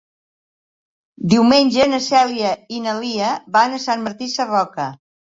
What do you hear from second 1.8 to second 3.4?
na Cèlia i na Lia